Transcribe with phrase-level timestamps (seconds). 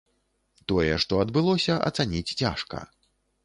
[0.71, 2.85] Тое, што адбылося, ацаніць цяжка.